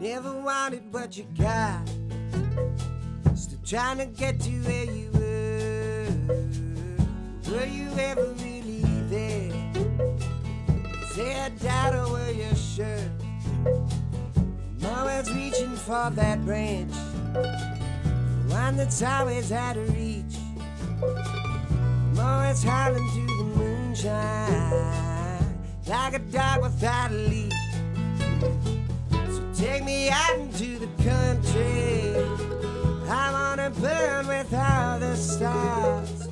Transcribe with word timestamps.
Never 0.00 0.32
wanted 0.40 0.90
what 0.94 1.14
you 1.18 1.26
got. 1.36 1.86
Still 3.34 3.58
trying 3.66 3.98
to 3.98 4.06
get 4.06 4.40
to 4.40 4.50
where 4.50 4.84
you 4.84 5.10
were. 5.12 6.08
Were 7.50 7.66
you 7.66 7.90
ever 7.98 8.32
really 8.42 8.80
there? 9.10 9.52
Say 11.10 11.38
I 11.38 11.50
doubt 11.50 11.94
or 11.94 12.12
were 12.12 12.30
you 12.30 12.48
sure? 12.56 13.10
I'm 14.82 15.36
reaching 15.36 15.76
for 15.76 16.08
that 16.14 16.42
branch. 16.46 16.94
The 17.34 18.44
one 18.48 18.78
that's 18.78 19.02
always 19.02 19.52
out 19.52 19.76
of 19.76 19.94
reach. 19.94 20.38
I'm 21.02 22.18
always 22.18 22.62
howling 22.62 23.06
to 23.06 23.26
the 23.36 23.44
moonshine. 23.54 24.70
Like 25.86 26.14
a 26.14 26.18
dog 26.20 26.62
without 26.62 27.10
a 27.10 27.14
leash. 27.14 27.69
Take 29.60 29.84
me 29.84 30.08
out 30.08 30.38
into 30.38 30.78
the 30.78 30.86
country. 31.04 32.14
I 33.10 33.30
wanna 33.30 33.68
burn 33.68 34.26
with 34.26 34.54
all 34.54 34.98
the 34.98 35.14
stars. 35.14 36.28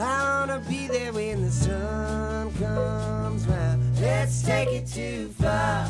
I 0.00 0.46
wanna 0.46 0.60
be 0.68 0.88
there 0.88 1.12
when 1.12 1.42
the 1.42 1.50
sun 1.52 2.52
comes 2.54 3.46
round. 3.46 4.00
Let's 4.00 4.42
take 4.42 4.70
it 4.70 4.88
too 4.88 5.28
far. 5.28 5.86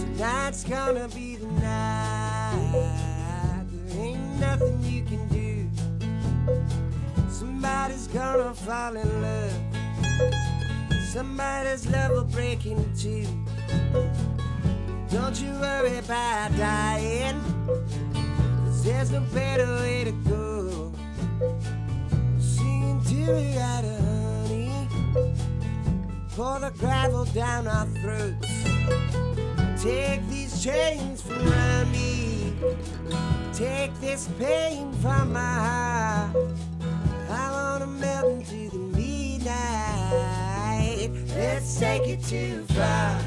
Tonight's 0.00 0.64
gonna 0.64 1.06
be 1.14 1.36
the 1.36 1.46
night. 1.46 3.09
Nothing 4.40 4.82
you 4.84 5.02
can 5.02 5.28
do. 5.28 5.68
Somebody's 7.30 8.06
gonna 8.06 8.54
fall 8.54 8.96
in 8.96 9.22
love. 9.22 9.52
Somebody's 11.12 11.86
love 11.88 12.12
will 12.12 12.24
break 12.24 12.64
in 12.64 12.78
two. 12.96 13.26
Don't 15.10 15.38
you 15.42 15.50
worry 15.60 15.98
about 15.98 16.56
dying. 16.56 17.38
Cause 18.64 18.82
there's 18.82 19.10
no 19.10 19.20
better 19.34 19.66
way 19.66 20.04
to 20.04 20.12
go. 20.12 20.92
Singing 22.38 23.54
got 23.54 23.84
a 23.84 24.00
honey. 24.02 24.88
Pour 26.34 26.60
the 26.60 26.70
gravel 26.78 27.26
down 27.26 27.68
our 27.68 27.86
throats. 28.00 28.48
Take 29.82 30.26
these 30.28 30.64
chains 30.64 31.20
from 31.20 31.46
around 31.46 31.92
me. 31.92 32.19
Take 33.60 33.92
this 34.00 34.26
pain 34.38 34.90
from 35.02 35.34
my 35.34 35.38
heart. 35.38 36.34
I 37.28 37.50
wanna 37.52 37.86
melt 37.88 38.32
into 38.32 38.70
the 38.70 38.78
midnight. 38.78 39.50
Let's 41.36 41.78
take 41.78 42.08
it 42.08 42.24
too 42.24 42.64
far. 42.72 43.20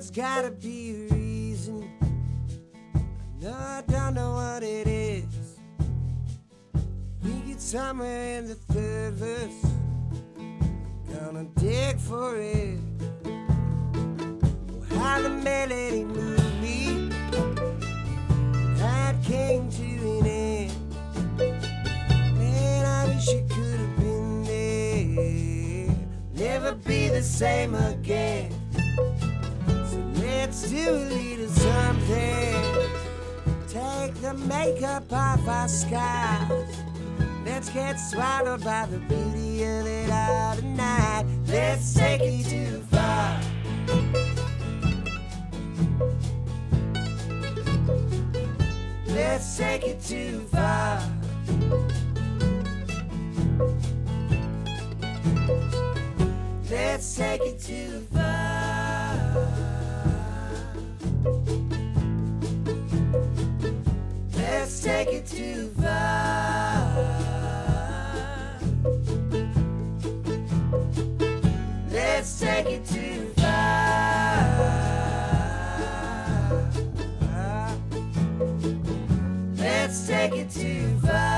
There's 0.00 0.10
gotta 0.10 0.50
be 0.50 0.92
a 0.92 1.14
reason. 1.14 1.90
No, 3.38 3.52
I 3.52 3.82
don't 3.86 4.14
know 4.14 4.32
what 4.32 4.62
it 4.62 4.86
is. 4.86 5.58
Think 7.22 7.50
it's 7.50 7.64
somewhere 7.64 8.38
in 8.38 8.46
the 8.46 8.54
third 8.54 9.12
verse. 9.12 9.62
Gonna 11.12 11.44
dig 11.56 12.00
for 12.00 12.34
it. 12.38 12.78
Oh, 13.26 14.96
how 14.96 15.20
the 15.20 15.28
melody 15.28 16.04
moved 16.04 16.62
me. 16.62 17.10
It 18.80 19.22
came 19.22 19.70
to 19.70 19.82
an 19.82 20.26
end. 20.26 20.72
Man, 22.38 22.86
I 22.86 23.14
wish 23.14 23.28
it 23.28 23.50
could 23.50 23.80
have 23.80 23.96
been 23.98 24.44
there. 24.44 25.94
Never 26.32 26.72
be 26.74 27.08
the 27.08 27.22
same 27.22 27.74
again. 27.74 28.59
Do 30.50 30.56
a 30.76 30.90
little 30.90 31.48
something. 31.48 32.90
Take 33.68 34.14
the 34.20 34.34
makeup 34.48 35.04
off 35.12 35.46
our 35.46 35.68
skies. 35.68 36.76
Let's 37.44 37.70
get 37.70 37.94
swallowed 37.94 38.64
by 38.64 38.86
the 38.86 38.98
beauty 38.98 39.62
of 39.62 39.86
it 39.86 40.10
all 40.10 40.56
tonight. 40.56 41.24
Let's 41.46 41.94
take 41.94 42.20
it 42.22 42.46
too 42.46 42.82
far. 42.90 43.40
Let's 49.06 49.56
take 49.56 49.84
it 49.84 50.02
too 50.02 50.40
far. 50.50 51.00
Let's 56.68 57.14
take 57.16 57.40
it 57.42 57.60
too 57.60 58.00
far. 58.12 58.19
way 65.20 65.26
too 65.26 65.68
far. 65.80 66.96
Let's 71.90 72.40
take 72.40 72.66
it 72.66 72.86
too 72.86 73.32
far. 73.36 74.46
Let's 79.56 80.06
take 80.06 80.32
it 80.32 80.50
too 80.50 80.98
far. 81.06 81.29